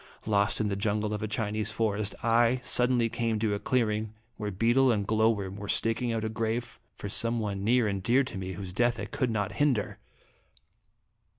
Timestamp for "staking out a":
5.67-6.29